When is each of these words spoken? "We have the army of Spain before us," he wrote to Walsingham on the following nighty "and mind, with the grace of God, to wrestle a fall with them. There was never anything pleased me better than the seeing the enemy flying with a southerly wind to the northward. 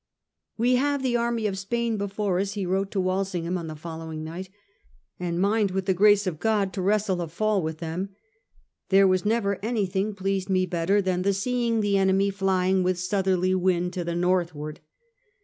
"We 0.57 0.77
have 0.77 1.03
the 1.03 1.15
army 1.15 1.45
of 1.45 1.59
Spain 1.59 1.97
before 1.97 2.39
us," 2.39 2.53
he 2.53 2.65
wrote 2.65 2.89
to 2.89 2.99
Walsingham 2.99 3.55
on 3.55 3.67
the 3.67 3.75
following 3.75 4.23
nighty 4.23 4.49
"and 5.19 5.39
mind, 5.39 5.69
with 5.69 5.85
the 5.85 5.93
grace 5.93 6.25
of 6.25 6.39
God, 6.39 6.73
to 6.73 6.81
wrestle 6.81 7.21
a 7.21 7.27
fall 7.27 7.61
with 7.61 7.77
them. 7.77 8.09
There 8.89 9.07
was 9.07 9.25
never 9.25 9.63
anything 9.63 10.15
pleased 10.15 10.49
me 10.49 10.65
better 10.65 11.03
than 11.03 11.21
the 11.21 11.33
seeing 11.33 11.81
the 11.81 11.99
enemy 11.99 12.31
flying 12.31 12.81
with 12.81 12.95
a 12.95 12.99
southerly 12.99 13.53
wind 13.53 13.93
to 13.93 14.03
the 14.03 14.15
northward. 14.15 14.79